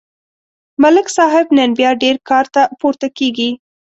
[0.83, 3.49] ملک صاحب نن بیا ډېر کارته پورته کېږي.